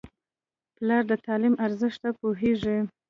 پلار 0.75 1.03
د 1.11 1.13
تعلیم 1.25 1.55
ارزښت 1.65 1.99
ته 2.03 2.09
پوهېږي. 2.19 2.77